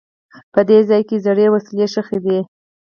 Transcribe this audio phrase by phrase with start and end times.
[0.53, 2.39] په دې ځای کې زړې وسلې ښخي دي.